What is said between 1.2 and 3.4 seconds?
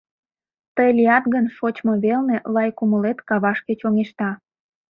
гын шочмо велне, Лай кумылет